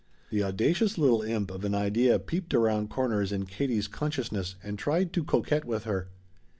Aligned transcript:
The 0.31 0.41
audacious 0.43 0.97
little 0.97 1.21
imp 1.21 1.51
of 1.51 1.63
an 1.63 1.75
idea 1.75 2.17
peeped 2.17 2.55
around 2.55 2.89
corners 2.89 3.31
in 3.31 3.45
Katie's 3.45 3.87
consciousness 3.87 4.55
and 4.63 4.79
tried 4.79 5.13
to 5.13 5.23
coquet 5.23 5.61
with 5.63 5.83
her. 5.83 6.07